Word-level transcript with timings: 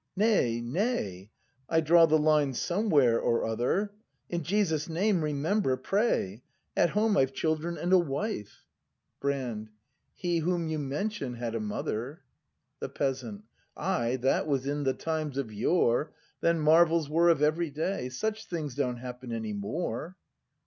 ]Nay, 0.15 0.61
nay, 0.61 1.29
I 1.69 1.79
draw 1.79 2.07
the 2.07 2.17
line 2.17 2.55
somewhere 2.55 3.19
or 3.19 3.45
other! 3.45 3.93
In 4.29 4.41
Jesus' 4.41 4.89
name, 4.89 5.23
remember, 5.23 5.77
pray. 5.77 6.41
At 6.75 6.89
home 6.89 7.15
I've 7.15 7.33
children 7.33 7.77
and 7.77 7.93
a 7.93 7.99
wife. 7.99 8.63
ACT 8.63 8.63
I] 8.63 9.13
BRAND 9.19 9.43
23 9.43 9.45
Brand. 9.59 9.69
He 10.15 10.37
whom 10.39 10.67
you 10.69 10.79
mention 10.79 11.35
had 11.35 11.53
a 11.53 11.59
mother. 11.59 12.23
The 12.79 12.89
Peasant. 12.89 13.43
Ay, 13.77 14.15
that 14.21 14.47
was 14.47 14.65
in 14.65 14.85
the 14.85 14.95
times 14.95 15.37
of 15.37 15.53
yore;— 15.53 16.15
Then 16.41 16.59
marvels 16.59 17.07
were 17.07 17.29
of 17.29 17.43
every 17.43 17.69
day; 17.69 18.09
Such 18.09 18.47
things 18.47 18.73
don't 18.73 18.97
happen 18.97 19.31
any 19.31 19.53
more. 19.53 20.17